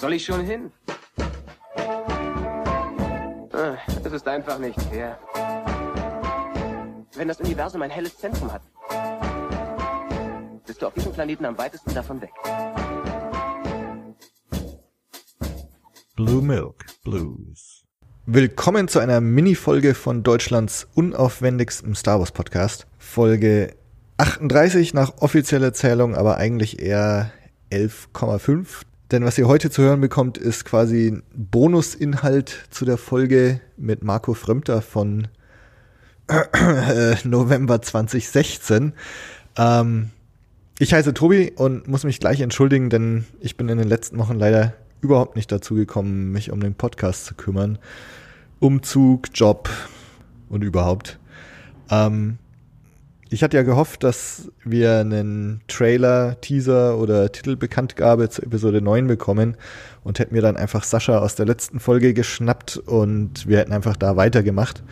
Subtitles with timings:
[0.00, 0.72] soll ich schon hin?
[3.52, 5.18] Ah, Es ist einfach nicht fair.
[7.14, 8.62] Wenn das Universum ein helles Zentrum hat,
[10.66, 12.30] bist du auf diesem Planeten am weitesten davon weg.
[16.16, 17.84] Blue Milk Blues.
[18.24, 22.86] Willkommen zu einer Mini-Folge von Deutschlands unaufwendigstem Star Wars Podcast.
[22.96, 23.74] Folge
[24.16, 27.32] 38 nach offizieller Zählung, aber eigentlich eher
[27.70, 28.82] 11,5.
[29.10, 34.04] Denn was ihr heute zu hören bekommt, ist quasi ein Bonusinhalt zu der Folge mit
[34.04, 35.26] Marco Frömter von
[36.28, 38.92] äh, November 2016.
[39.56, 40.10] Ähm,
[40.78, 44.38] ich heiße Tobi und muss mich gleich entschuldigen, denn ich bin in den letzten Wochen
[44.38, 47.78] leider überhaupt nicht dazu gekommen, mich um den Podcast zu kümmern.
[48.60, 49.68] Umzug, Job
[50.48, 51.18] und überhaupt.
[51.90, 52.38] Ähm,
[53.32, 59.56] ich hatte ja gehofft, dass wir einen Trailer, Teaser oder Titelbekanntgabe zur Episode 9 bekommen
[60.02, 63.96] und hätten mir dann einfach Sascha aus der letzten Folge geschnappt und wir hätten einfach
[63.96, 64.82] da weitergemacht.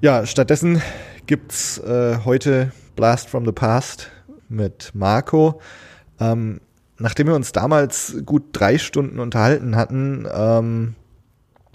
[0.00, 0.80] Ja, stattdessen
[1.26, 4.10] gibt's äh, heute Blast from the Past
[4.48, 5.60] mit Marco.
[6.18, 6.62] Ähm,
[6.96, 10.94] nachdem wir uns damals gut drei Stunden unterhalten hatten, ähm,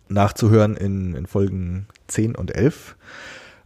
[0.09, 2.95] nachzuhören in, in Folgen 10 und 11,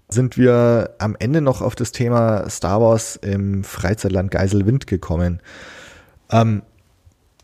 [0.09, 5.41] sind wir am Ende noch auf das Thema Star Wars im Freizeitland Geiselwind gekommen.
[6.31, 6.61] Ähm,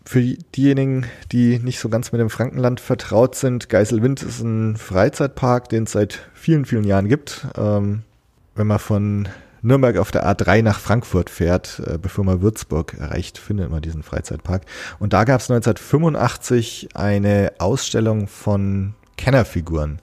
[0.06, 5.69] für diejenigen, die nicht so ganz mit dem Frankenland vertraut sind, Geiselwind ist ein Freizeitpark,
[5.69, 7.47] den es seit vielen, vielen Jahren gibt.
[7.58, 8.03] Ähm,
[8.56, 9.30] wenn man von
[9.61, 14.03] Nürnberg auf der A3 nach Frankfurt fährt, äh, bevor man Würzburg erreicht, findet man diesen
[14.03, 14.64] Freizeitpark.
[15.00, 20.02] Und da gab es 1985 eine Ausstellung von Kennerfiguren.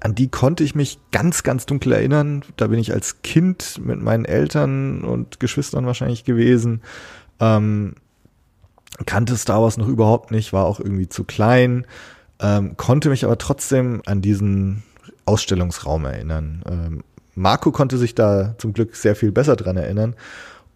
[0.00, 2.44] An die konnte ich mich ganz, ganz dunkel erinnern.
[2.56, 6.82] Da bin ich als Kind mit meinen Eltern und Geschwistern wahrscheinlich gewesen.
[7.40, 7.94] Ähm,
[9.06, 11.86] kannte Star Wars noch überhaupt nicht, war auch irgendwie zu klein,
[12.40, 14.82] ähm, konnte mich aber trotzdem an diesen
[15.24, 16.62] Ausstellungsraum erinnern.
[16.68, 17.04] Ähm,
[17.34, 20.16] Marco konnte sich da zum Glück sehr viel besser dran erinnern.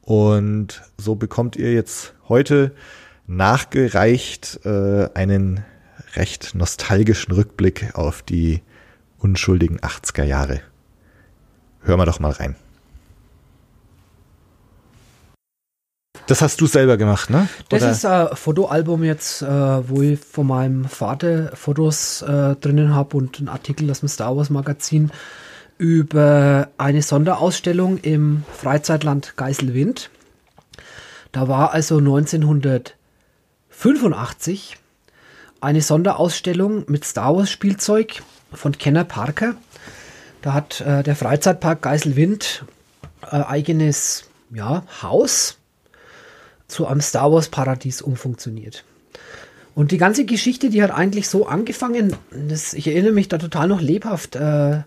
[0.03, 2.72] Und so bekommt ihr jetzt heute
[3.26, 5.65] nachgereicht äh, einen
[6.15, 8.62] recht nostalgischen Rückblick auf die
[9.22, 10.60] unschuldigen 80er Jahre.
[11.83, 12.56] Hören wir doch mal rein.
[16.27, 17.49] Das hast du selber gemacht, ne?
[17.69, 17.91] Das Oder?
[17.91, 23.41] ist ein Fotoalbum jetzt, äh, wo ich von meinem Vater Fotos äh, drinnen habe und
[23.41, 25.10] ein Artikel aus dem Star Wars Magazin
[25.78, 30.10] über eine Sonderausstellung im Freizeitland Geiselwind.
[31.33, 34.77] Da war also 1985
[35.62, 39.54] eine Sonderausstellung mit Star Wars Spielzeug von Kenner Parker.
[40.42, 42.64] Da hat äh, der Freizeitpark Geiselwind
[43.22, 45.58] ein eigenes ja, Haus
[46.66, 48.84] zu einem Star Wars Paradies umfunktioniert.
[49.74, 53.68] Und die ganze Geschichte, die hat eigentlich so angefangen, das, ich erinnere mich da total
[53.68, 54.34] noch lebhaft.
[54.34, 54.82] Äh,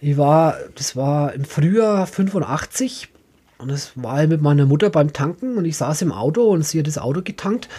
[0.00, 3.08] ich war, das war im Frühjahr 85
[3.56, 6.78] und das war mit meiner Mutter beim Tanken und ich saß im Auto und sie
[6.78, 7.70] hat das Auto getankt.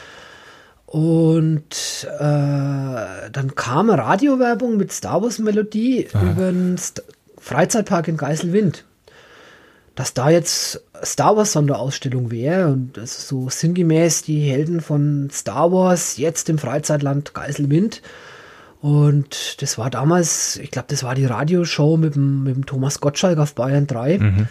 [0.85, 7.03] Und äh, dann kam eine Radiowerbung mit Star Wars Melodie über den St
[7.37, 8.85] Freizeitpark in Geiselwind
[9.95, 15.29] dass da jetzt Star Wars Sonderausstellung wäre und das ist so sinngemäß die Helden von
[15.31, 18.01] Star Wars jetzt im Freizeitland Geiselwind.
[18.81, 22.99] Und das war damals, ich glaube, das war die Radioshow mit dem, mit dem Thomas
[22.99, 24.19] Gottschalk auf Bayern 3.
[24.19, 24.47] Mhm.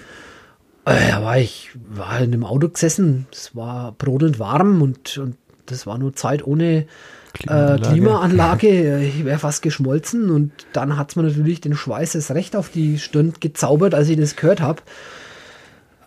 [0.87, 5.37] Äh, da war ich war in einem Auto gesessen, es war brodelnd warm und, und
[5.66, 6.86] das war nur Zeit ohne
[7.34, 7.82] Klimaanlage.
[7.82, 8.98] Äh, Klimaanlage.
[9.02, 12.69] Ich wäre fast geschmolzen und dann hat es mir natürlich den Schweiß erst recht auf
[12.70, 14.82] die Stirn gezaubert, als ich das gehört habe.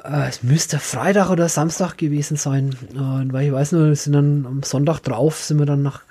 [0.03, 4.13] Äh, es müsste Freitag oder Samstag gewesen sein, äh, weil ich weiß nur, wir sind
[4.13, 6.01] dann am Sonntag drauf, sind wir dann nach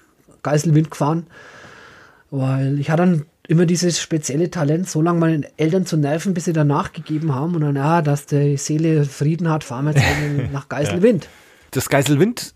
[0.43, 1.27] Geiselwind gefahren,
[2.31, 6.45] weil ich hatte dann immer dieses spezielle Talent, so lange meinen Eltern zu nerven, bis
[6.45, 10.05] sie dann nachgegeben haben und dann, ja, dass die Seele Frieden hat, fahren wir jetzt
[10.53, 11.29] nach Geiselwind.
[11.71, 12.56] Das Geiselwind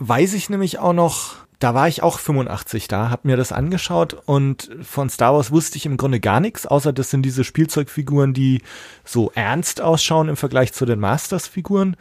[0.00, 4.14] weiß ich nämlich auch noch, da war ich auch 85 da, hab mir das angeschaut
[4.24, 8.32] und von Star Wars wusste ich im Grunde gar nichts, außer das sind diese Spielzeugfiguren,
[8.32, 8.62] die
[9.04, 11.96] so ernst ausschauen im Vergleich zu den Masters-Figuren.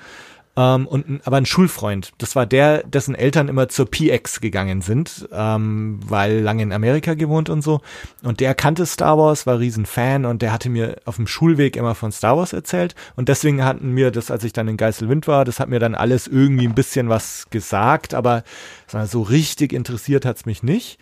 [0.60, 5.30] Ähm, und aber ein Schulfreund, das war der, dessen Eltern immer zur PX gegangen sind,
[5.32, 7.80] ähm, weil lange in Amerika gewohnt und so.
[8.24, 11.78] Und der kannte Star Wars, war riesen Fan und der hatte mir auf dem Schulweg
[11.78, 12.94] immer von Star Wars erzählt.
[13.16, 15.96] Und deswegen hatten mir das, als ich dann in Geiselwind war, das hat mir dann
[15.96, 18.44] alles irgendwie ein bisschen was gesagt, aber
[19.06, 21.00] so richtig interessiert hat's mich nicht.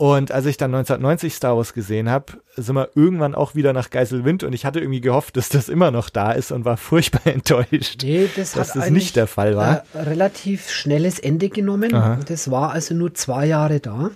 [0.00, 3.90] Und als ich dann 1990 Star Wars gesehen habe, sind wir irgendwann auch wieder nach
[3.90, 7.26] Geiselwind und ich hatte irgendwie gehofft, dass das immer noch da ist und war furchtbar
[7.32, 9.82] enttäuscht, nee, das dass das nicht der Fall war.
[9.94, 11.92] relativ schnelles Ende genommen.
[11.92, 12.20] Aha.
[12.26, 14.10] Das war also nur zwei Jahre da.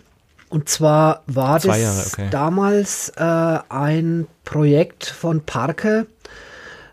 [0.51, 2.29] Und zwar war zwei das Jahre, okay.
[2.31, 6.07] damals äh, ein Projekt von Parker,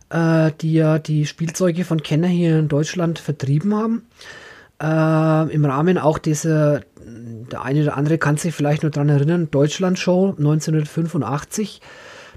[0.10, 4.08] äh, die ja die Spielzeuge von Kenner hier in Deutschland vertrieben haben.
[4.82, 6.82] Äh, Im Rahmen auch dieser
[7.50, 11.82] der eine oder andere kann sich vielleicht noch daran erinnern, Deutschland-Show 1985.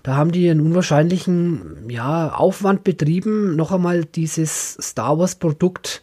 [0.02, 6.02] Da haben die einen unwahrscheinlichen ja, Aufwand betrieben, noch einmal dieses Star Wars-Produkt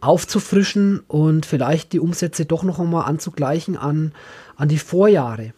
[0.00, 4.12] aufzufrischen und vielleicht die Umsätze doch noch einmal anzugleichen an,
[4.56, 5.52] an die Vorjahre.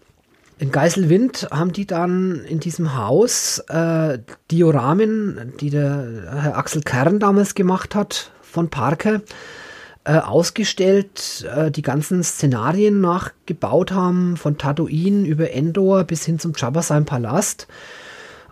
[0.59, 4.19] In Geiselwind haben die dann in diesem Haus äh,
[4.51, 9.21] Dioramen, die der Herr Axel Kern damals gemacht hat, von Parker,
[10.05, 16.53] äh, ausgestellt, äh, die ganzen Szenarien nachgebaut haben, von Tatooine über Endor bis hin zum
[16.57, 17.67] Jabba sein Palast.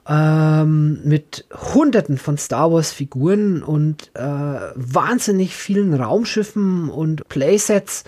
[0.09, 8.05] Ähm, mit hunderten von Star Wars Figuren und äh, wahnsinnig vielen Raumschiffen und Playsets.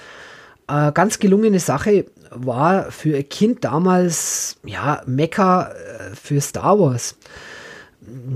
[0.69, 7.17] Äh, ganz gelungene Sache war für ein Kind damals ja Mecca äh, für Star Wars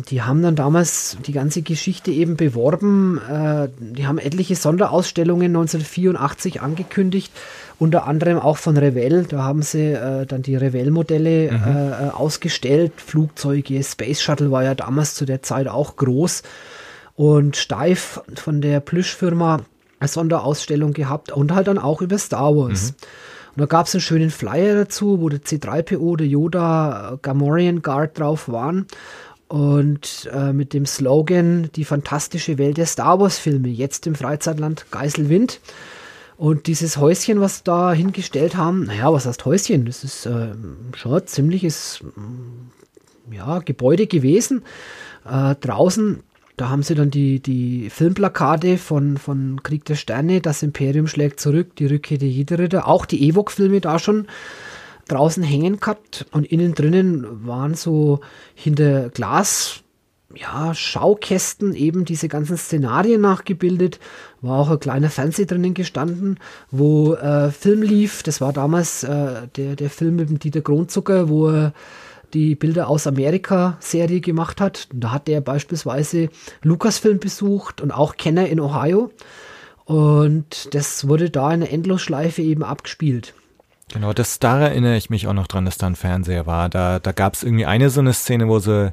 [0.09, 3.21] die haben dann damals die ganze Geschichte eben beworben.
[3.29, 7.33] Äh, die haben etliche Sonderausstellungen 1984 angekündigt,
[7.79, 9.25] unter anderem auch von Revell.
[9.25, 11.63] Da haben sie äh, dann die Revell-Modelle mhm.
[11.67, 12.93] äh, ausgestellt.
[12.97, 16.43] Flugzeuge, Space Shuttle war ja damals zu der Zeit auch groß.
[17.15, 19.61] Und Steif von der Plüschfirma
[20.01, 22.93] eine Sonderausstellung gehabt und halt dann auch über Star Wars.
[22.93, 22.97] Mhm.
[23.55, 28.19] Und da gab es einen schönen Flyer dazu, wo der C3PO, der Yoda, Gamorrean Guard
[28.19, 28.87] drauf waren
[29.53, 35.61] und äh, mit dem Slogan Die fantastische Welt der Star Wars-Filme, jetzt im Freizeitland Geiselwind.
[36.39, 39.85] Und dieses Häuschen, was da hingestellt haben, naja, was heißt Häuschen?
[39.85, 40.55] Das ist äh,
[40.97, 44.63] schon ein ziemliches mm, ja, Gebäude gewesen.
[45.31, 46.21] Äh, draußen,
[46.57, 51.41] da haben sie dann die, die Filmplakate von, von Krieg der Sterne, Das Imperium schlägt
[51.41, 54.29] zurück, die Rückkehr der Jedi-Ritter, auch die Ewok-Filme da schon
[55.09, 58.21] draußen hängen gehabt und innen drinnen waren so
[58.55, 59.83] hinter Glas
[60.35, 63.99] ja, Schaukästen eben diese ganzen Szenarien nachgebildet.
[64.41, 66.39] War auch ein kleiner Fernseher drinnen gestanden,
[66.71, 68.23] wo äh, Film lief.
[68.23, 71.73] Das war damals äh, der, der Film mit dem Dieter Kronzucker, wo er
[72.35, 74.89] die Bilder aus Amerika Serie gemacht hat.
[74.93, 76.31] Da hat er beispielsweise
[76.63, 79.11] Lucasfilm besucht und auch Kenner in Ohio.
[79.85, 83.35] Und das wurde da in der Endlosschleife eben abgespielt.
[83.93, 86.71] Genau, das, da erinnere ich mich auch noch dran, dass da ein Fernseher war.
[86.71, 88.93] Da, da gab es irgendwie eine so eine Szene, wo sie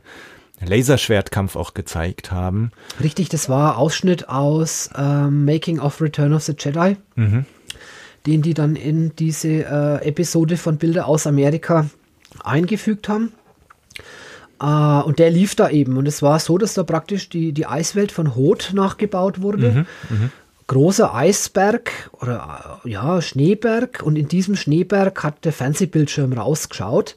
[0.59, 2.71] Laserschwertkampf auch gezeigt haben.
[3.01, 7.45] Richtig, das war Ausschnitt aus ähm, Making of Return of the Jedi, mhm.
[8.25, 11.89] den die dann in diese äh, Episode von Bilder aus Amerika
[12.43, 13.31] eingefügt haben.
[14.61, 15.95] Uh, und der lief da eben.
[15.95, 19.71] Und es war so, dass da praktisch die, die Eiswelt von Hoth nachgebaut wurde.
[19.71, 20.29] Mhm, mh
[20.69, 27.15] großer Eisberg oder ja, Schneeberg und in diesem Schneeberg hat der Fernsehbildschirm rausgeschaut.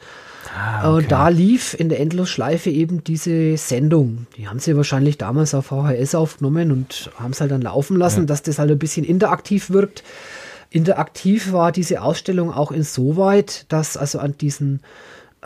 [0.57, 0.97] Ah, okay.
[0.97, 4.27] Und da lief in der Endlosschleife eben diese Sendung.
[4.37, 8.21] Die haben sie wahrscheinlich damals auf VHS aufgenommen und haben es halt dann laufen lassen,
[8.21, 8.27] ja.
[8.27, 10.03] dass das halt ein bisschen interaktiv wirkt.
[10.71, 14.81] Interaktiv war diese Ausstellung auch insoweit, dass also an diesen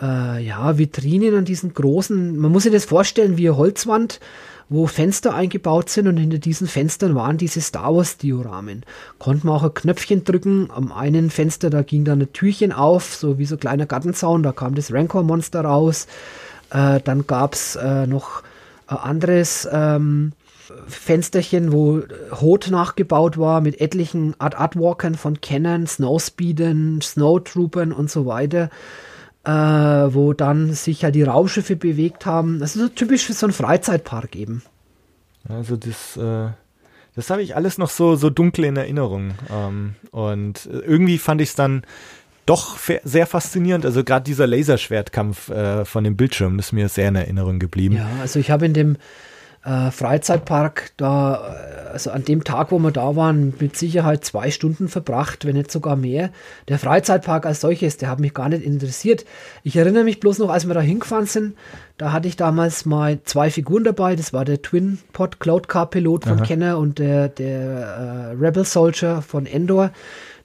[0.01, 4.21] äh, ja, Vitrinen, an diesen großen, man muss sich das vorstellen wie eine Holzwand,
[4.69, 8.83] wo Fenster eingebaut sind und hinter diesen Fenstern waren diese Star Wars Dioramen.
[9.17, 10.69] Konnte man auch ein Knöpfchen drücken.
[10.71, 14.43] Am einen Fenster, da ging dann ein Türchen auf, so wie so ein kleiner Gartenzaun,
[14.43, 16.07] da kam das Rancor-Monster raus.
[16.69, 18.43] Äh, dann gab es äh, noch
[18.87, 20.33] ein anderes ähm,
[20.87, 22.01] Fensterchen, wo
[22.41, 28.69] Hot nachgebaut war mit etlichen Art Artwalkern von Canon, Snowspeedern, Snowtroopern und so weiter
[29.47, 32.59] äh, wo dann sich ja die Raumschiffe bewegt haben.
[32.59, 34.61] Das ist so typisch für so einen Freizeitpark eben.
[35.47, 36.49] Also das, äh,
[37.15, 39.35] das habe ich alles noch so, so dunkel in Erinnerung.
[39.49, 41.83] Ähm, und irgendwie fand ich es dann
[42.45, 43.85] doch sehr faszinierend.
[43.85, 47.95] Also gerade dieser Laserschwertkampf äh, von dem Bildschirm ist mir sehr in Erinnerung geblieben.
[47.95, 48.97] Ja, also ich habe in dem
[49.67, 54.49] äh, Freizeitpark da, äh, also an dem Tag, wo wir da waren, mit Sicherheit zwei
[54.49, 56.29] Stunden verbracht, wenn nicht sogar mehr.
[56.69, 59.25] Der Freizeitpark als solches, der hat mich gar nicht interessiert.
[59.63, 61.57] Ich erinnere mich bloß noch, als wir da hingefahren sind,
[61.97, 64.15] da hatte ich damals mal zwei Figuren dabei.
[64.15, 66.45] Das war der Twin Pod Cloud Car Pilot von Aha.
[66.45, 69.91] Kenner und der, der äh, Rebel Soldier von Endor.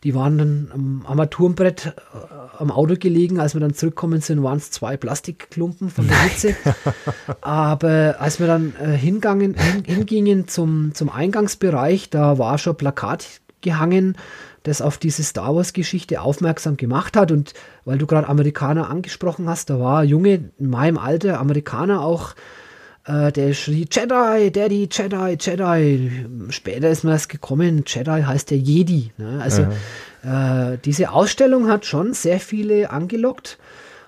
[0.04, 2.18] Die waren dann am Armaturenbrett äh,
[2.58, 3.38] am Auto gelegen.
[3.38, 6.56] Als wir dann zurückkommen sind, waren es zwei Plastikklumpen von der Hitze.
[7.40, 13.40] Aber als wir dann äh, hingangen, hin, hingingen zum, zum Eingangsbereich, da war schon Plakat
[13.60, 14.16] gehangen
[14.62, 17.32] das auf diese Star Wars-Geschichte aufmerksam gemacht hat.
[17.32, 17.54] Und
[17.84, 22.34] weil du gerade Amerikaner angesprochen hast, da war ein Junge in meinem Alter, Amerikaner auch,
[23.04, 26.26] äh, der schrie Jedi, Daddy, Jedi, Jedi.
[26.50, 29.10] Später ist mir das gekommen, Jedi heißt der Jedi.
[29.18, 29.40] Ne?
[29.42, 29.62] Also
[30.22, 33.58] äh, diese Ausstellung hat schon sehr viele angelockt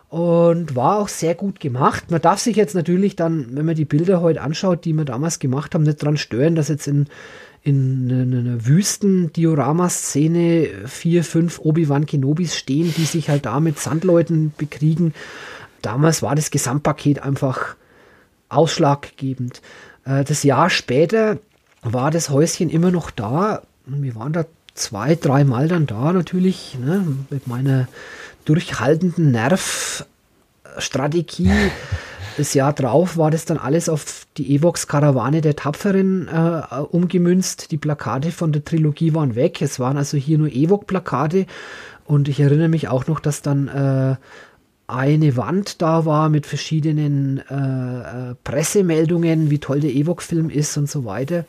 [0.09, 2.11] und war auch sehr gut gemacht.
[2.11, 5.41] Man darf sich jetzt natürlich dann, wenn man die Bilder heute anschaut, die wir damals
[5.41, 7.09] gemacht haben, nicht dran stören, dass jetzt in
[7.67, 15.15] in einer Wüsten-Diorama-Szene vier, fünf Obi-Wan Kenobis stehen, die sich halt da mit Sandleuten bekriegen.
[15.81, 17.77] Damals war das Gesamtpaket einfach
[18.55, 19.61] ausschlaggebend.
[20.05, 21.39] Äh, das Jahr später
[21.83, 23.63] war das Häuschen immer noch da.
[23.87, 27.87] Wir waren da zwei, dreimal dann da natürlich, ne, mit meiner
[28.45, 31.53] durchhaltenden Nervstrategie.
[32.37, 37.71] Das Jahr drauf war das dann alles auf die Evox-Karawane der Tapferen äh, umgemünzt.
[37.71, 39.63] Die Plakate von der Trilogie waren weg.
[39.63, 41.47] Es waren also hier nur Evoc-Plakate.
[42.07, 44.17] Und ich erinnere mich auch noch, dass dann äh,
[44.87, 50.91] eine Wand da war mit verschiedenen äh, äh Pressemeldungen, wie toll der Evoc-Film ist und
[50.91, 51.45] so weiter.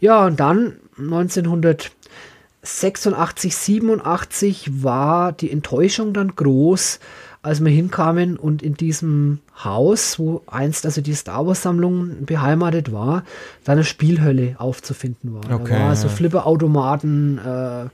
[0.00, 7.00] Ja, und dann 1986, 87 war die Enttäuschung dann groß,
[7.42, 12.92] als wir hinkamen und in diesem Haus, wo einst also die Star Wars Sammlung beheimatet
[12.92, 13.22] war,
[13.64, 15.60] da eine Spielhölle aufzufinden war.
[15.60, 17.86] Okay, da war so Flipperautomaten äh,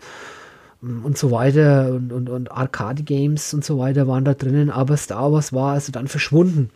[0.82, 5.32] und so weiter und, und, und Arcade-Games und so weiter waren da drinnen, aber Star
[5.32, 6.70] Wars war also dann verschwunden.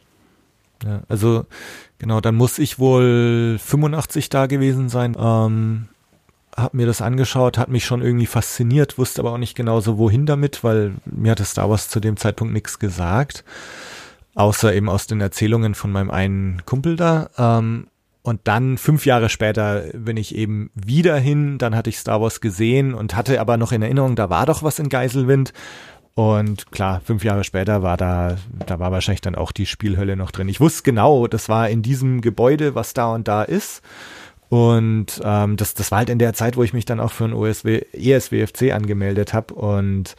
[0.84, 1.46] Ja, also
[1.98, 5.16] genau, dann muss ich wohl 85 da gewesen sein.
[5.18, 5.88] Ähm,
[6.56, 9.98] habe mir das angeschaut, hat mich schon irgendwie fasziniert, wusste aber auch nicht genau so
[9.98, 13.44] wohin damit, weil mir hatte Star Wars zu dem Zeitpunkt nichts gesagt,
[14.34, 17.28] außer eben aus den Erzählungen von meinem einen Kumpel da.
[17.36, 17.88] Ähm,
[18.26, 22.40] und dann fünf Jahre später bin ich eben wieder hin, dann hatte ich Star Wars
[22.40, 25.52] gesehen und hatte aber noch in Erinnerung, da war doch was in Geiselwind.
[26.14, 30.32] Und klar, fünf Jahre später war da, da war wahrscheinlich dann auch die Spielhölle noch
[30.32, 30.48] drin.
[30.48, 33.80] Ich wusste genau, das war in diesem Gebäude, was da und da ist.
[34.48, 37.26] Und ähm, das, das war halt in der Zeit, wo ich mich dann auch für
[37.26, 40.16] ein OSW, ESWFC angemeldet habe und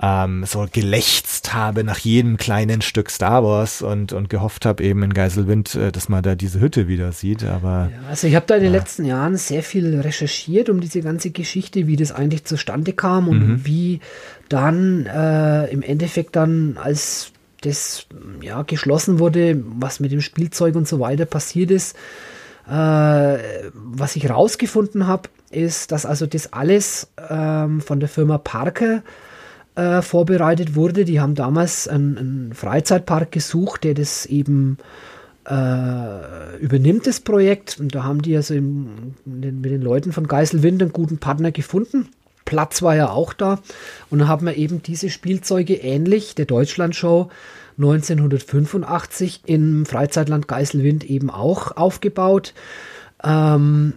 [0.00, 5.02] ähm, so gelächzt habe nach jedem kleinen Stück Star Wars und, und gehofft habe eben
[5.02, 7.44] in Geiselwind, äh, dass man da diese Hütte wieder sieht.
[7.44, 11.00] Aber ja, also ich habe da in den letzten Jahren sehr viel recherchiert um diese
[11.00, 13.60] ganze Geschichte, wie das eigentlich zustande kam und mhm.
[13.64, 14.00] wie
[14.48, 18.06] dann äh, im Endeffekt dann als das
[18.42, 21.96] ja geschlossen wurde, was mit dem Spielzeug und so weiter passiert ist
[22.68, 23.38] äh,
[23.72, 29.02] was ich rausgefunden habe, ist, dass also das alles ähm, von der Firma Parker
[29.76, 31.04] äh, vorbereitet wurde.
[31.04, 34.78] Die haben damals einen, einen, Freizeitpark gesucht, der das eben
[35.48, 37.78] äh, übernimmt, das Projekt.
[37.78, 41.52] Und da haben die also im, den, mit den Leuten von Geiselwind einen guten Partner
[41.52, 42.08] gefunden.
[42.44, 43.60] Platz war ja auch da.
[44.10, 47.30] Und dann haben wir eben diese Spielzeuge ähnlich der Deutschlandshow
[47.78, 52.54] 1985 im Freizeitland Geiselwind eben auch aufgebaut.
[53.22, 53.92] Ähm,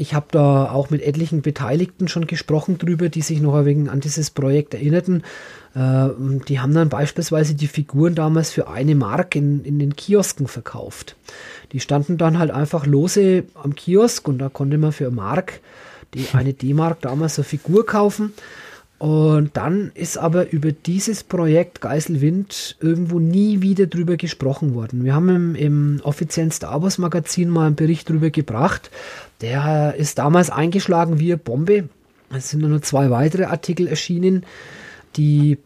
[0.00, 3.90] ich habe da auch mit etlichen Beteiligten schon gesprochen drüber, die sich noch ein wenig
[3.90, 5.24] an dieses Projekt erinnerten.
[5.74, 6.08] Äh,
[6.48, 11.16] die haben dann beispielsweise die Figuren damals für eine Mark in, in den Kiosken verkauft.
[11.72, 15.60] Die standen dann halt einfach lose am Kiosk und da konnte man für Mark,
[16.14, 18.32] die eine D-Mark damals eine Figur kaufen.
[19.00, 25.06] Und dann ist aber über dieses Projekt Geiselwind irgendwo nie wieder drüber gesprochen worden.
[25.06, 28.90] Wir haben im, im offiziellen Star Wars Magazin mal einen Bericht drüber gebracht.
[29.40, 31.88] Der ist damals eingeschlagen wie eine Bombe.
[32.28, 34.44] Es sind nur zwei weitere Artikel erschienen,
[35.16, 35.56] die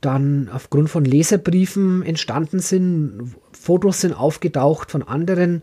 [0.00, 3.36] dann aufgrund von Leserbriefen entstanden sind.
[3.52, 5.62] Fotos sind aufgetaucht von anderen.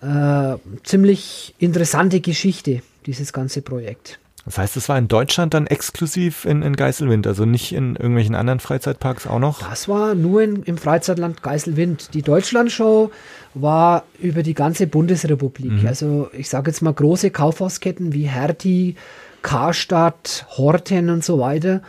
[0.00, 4.20] Äh, ziemlich interessante Geschichte, dieses ganze Projekt.
[4.44, 8.34] Das heißt, es war in Deutschland dann exklusiv in, in Geiselwind, also nicht in irgendwelchen
[8.34, 9.68] anderen Freizeitparks auch noch?
[9.68, 12.12] Das war nur in, im Freizeitland Geiselwind.
[12.14, 13.12] Die Deutschlandshow
[13.54, 15.82] war über die ganze Bundesrepublik.
[15.82, 15.86] Mhm.
[15.86, 18.96] Also ich sage jetzt mal große Kaufhausketten wie Hertie,
[19.42, 21.82] Karstadt, Horten und so weiter.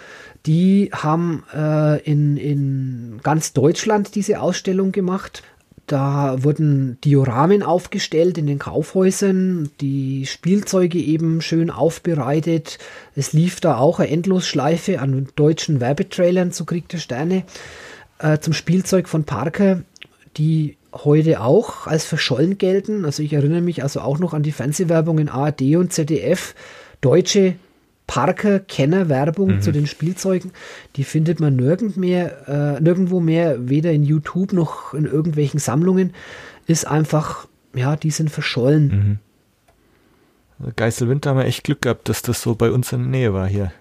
[0.45, 5.41] Die haben äh, in, in ganz Deutschland diese Ausstellung gemacht.
[5.87, 12.79] Da wurden Dioramen aufgestellt in den Kaufhäusern, die Spielzeuge eben schön aufbereitet.
[13.15, 17.43] Es lief da auch eine Endlosschleife an deutschen Werbetrailern zu Krieg der Sterne
[18.19, 19.81] äh, zum Spielzeug von Parker,
[20.37, 23.03] die heute auch als verschollen gelten.
[23.03, 26.55] Also ich erinnere mich also auch noch an die Fernsehwerbung in ARD und ZDF.
[27.01, 27.55] Deutsche
[28.07, 29.62] Parker-Kenner-Werbung mhm.
[29.62, 30.51] zu den Spielzeugen,
[30.95, 36.13] die findet man nirgend mehr, äh, nirgendwo mehr, weder in YouTube noch in irgendwelchen Sammlungen.
[36.67, 39.19] Ist einfach, ja, die sind verschollen.
[40.60, 40.72] Mhm.
[40.75, 43.48] Geißelwind haben wir echt Glück gehabt, dass das so bei uns in der Nähe war
[43.48, 43.72] hier.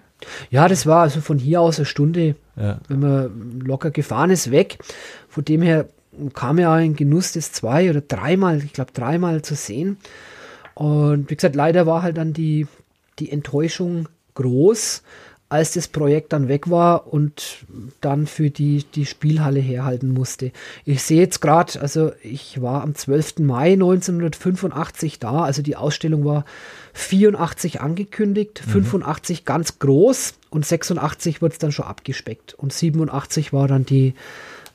[0.49, 2.79] Ja, das war also von hier aus eine Stunde, ja.
[2.87, 4.77] wenn man locker gefahren ist, weg.
[5.27, 5.87] Von dem her
[6.33, 9.97] kam ja ein Genuss, das zwei oder dreimal, ich glaube dreimal zu sehen.
[10.75, 12.67] Und wie gesagt, leider war halt dann die,
[13.19, 15.03] die Enttäuschung groß,
[15.53, 17.65] als das Projekt dann weg war und
[18.01, 20.51] dann für die, die Spielhalle herhalten musste.
[20.83, 23.39] Ich sehe jetzt gerade, also ich war am 12.
[23.39, 26.45] Mai 1985 da, also die Ausstellung war
[26.93, 28.71] 84 angekündigt, mhm.
[28.71, 34.15] 85 ganz groß und 86 wird es dann schon abgespeckt und 87 war dann die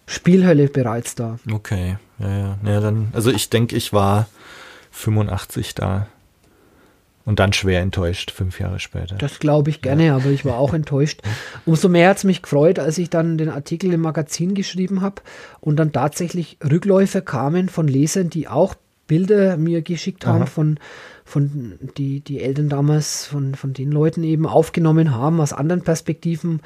[0.06, 1.40] Spielhölle bereits da.
[1.52, 2.58] Okay, ja, ja.
[2.64, 4.28] ja dann, also ich denke, ich war
[4.92, 6.06] 85 da.
[7.28, 9.16] Und dann schwer enttäuscht, fünf Jahre später.
[9.16, 10.16] Das glaube ich gerne, ja.
[10.16, 11.20] aber ich war auch enttäuscht.
[11.66, 15.20] Umso mehr hat es mich gefreut, als ich dann den Artikel im Magazin geschrieben habe
[15.60, 18.76] und dann tatsächlich Rückläufe kamen von Lesern, die auch
[19.08, 20.46] Bilder mir geschickt haben Aha.
[20.46, 20.80] von,
[21.28, 26.60] von die, die Eltern damals, von, von den Leuten eben aufgenommen haben, aus anderen Perspektiven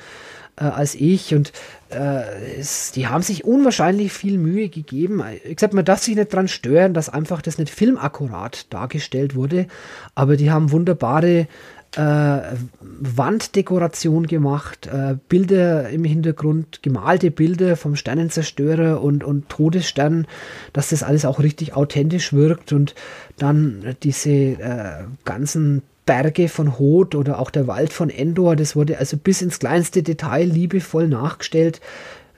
[0.57, 1.35] äh, als ich.
[1.35, 1.52] Und
[1.90, 5.23] äh, es, die haben sich unwahrscheinlich viel Mühe gegeben.
[5.45, 9.66] Ich sag, man darf sich nicht dran stören, dass einfach das nicht filmakkurat dargestellt wurde,
[10.14, 11.49] aber die haben wunderbare
[11.97, 12.41] äh,
[12.81, 20.27] Wanddekoration gemacht, äh, Bilder im Hintergrund, gemalte Bilder vom Sternenzerstörer und, und Todesstern,
[20.73, 22.95] dass das alles auch richtig authentisch wirkt und
[23.37, 28.99] dann diese äh, ganzen Berge von Hoth oder auch der Wald von Endor, das wurde
[28.99, 31.81] also bis ins kleinste Detail liebevoll nachgestellt.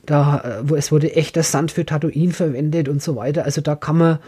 [0.05, 3.45] Da, äh, wo es wurde echter Sand für Tatooine verwendet und so weiter.
[3.45, 4.19] Also da kann man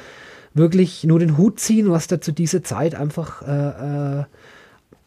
[0.54, 4.24] wirklich nur den Hut ziehen, was da zu dieser Zeit einfach äh, äh,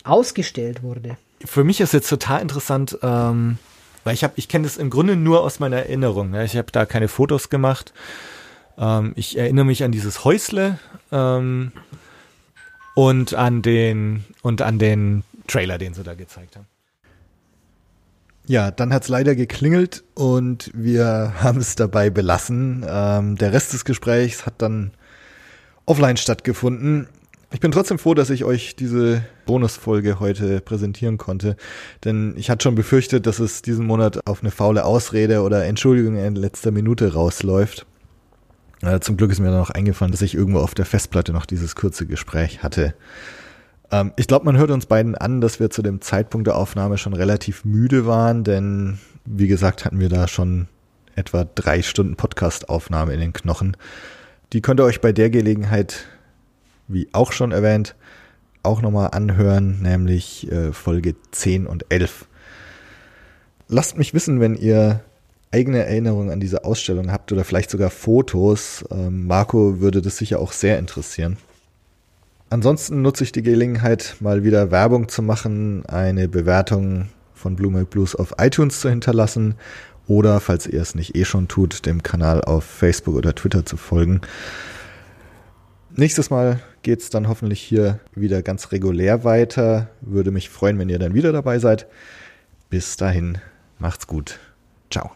[0.10, 1.18] ausgestellt wurde.
[1.46, 3.58] Für mich ist jetzt total interessant, ähm,
[4.04, 6.32] weil ich habe, ich kenne das im Grunde nur aus meiner Erinnerung.
[6.32, 6.44] Ne?
[6.44, 7.94] Ich habe da keine Fotos gemacht.
[8.78, 10.80] Ähm, ich erinnere mich an dieses Häusle.
[11.12, 11.72] Ähm,
[13.00, 16.68] und an den und an den Trailer, den sie da gezeigt haben.
[18.46, 22.86] Ja, dann hat es leider geklingelt und wir haben es dabei belassen.
[22.86, 24.92] Ähm, der Rest des Gesprächs hat dann
[25.86, 27.08] offline stattgefunden.
[27.52, 31.56] Ich bin trotzdem froh, dass ich euch diese Bonusfolge heute präsentieren konnte,
[32.06, 36.16] denn ich hatte schon befürchtet, dass es diesen Monat auf eine faule Ausrede oder Entschuldigung
[36.16, 37.88] in letzter Minute rausläuft.
[38.82, 41.48] Äh, zum Glück ist mir dann noch eingefallen, dass ich irgendwo auf der Festplatte noch
[41.48, 42.94] dieses kurze Gespräch hatte.
[43.92, 47.00] Ähm, ich glaube, man hört uns beiden an, dass wir zu dem Zeitpunkt der Aufnahme
[47.00, 50.68] schon relativ müde waren, denn wie gesagt hatten wir da schon
[51.16, 53.76] etwa drei Stunden Podcast-Aufnahme in den Knochen.
[54.54, 56.06] Die könnt ihr euch bei der Gelegenheit,
[56.90, 57.96] wie auch schon erwähnt,
[58.64, 62.28] auch nochmal anhören, nämlich äh, Folge 10 und 11.
[63.70, 65.02] Lasst mich wissen, wenn ihr
[65.52, 68.86] eigene Erinnerungen an diese Ausstellung habt oder vielleicht sogar Fotos.
[68.92, 71.38] Ähm, Marco würde das sicher auch sehr interessieren.
[72.50, 77.92] Ansonsten nutze ich die Gelegenheit, mal wieder Werbung zu machen, eine Bewertung von Blue Milk
[77.92, 79.56] Blues auf iTunes zu hinterlassen
[80.08, 83.78] oder, falls ihr es nicht eh schon tut, dem Kanal auf Facebook oder Twitter zu
[83.78, 84.22] folgen.
[85.96, 89.90] Nächstes Mal geht es dann hoffentlich hier wieder ganz regulär weiter.
[90.02, 91.88] Würde mich freuen, wenn ihr dann wieder dabei seid.
[92.70, 93.40] Bis dahin,
[93.80, 94.40] macht's gut.
[94.90, 95.12] Ciao.